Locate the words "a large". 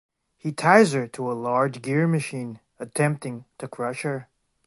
1.31-1.83